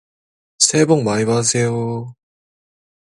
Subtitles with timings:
[0.57, 2.15] 새해 복 많이 받으세요.